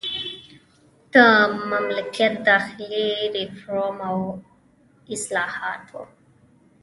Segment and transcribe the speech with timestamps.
[1.13, 1.15] د
[1.71, 4.17] مملکت داخلي ریفورم او
[5.15, 6.03] اصلاحات وو.